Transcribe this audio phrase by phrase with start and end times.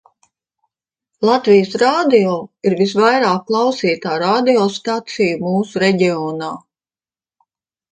[1.29, 2.31] Latvijas Radio
[2.69, 6.53] ir visvairāk klausītā radio stacija mūsu reģionā.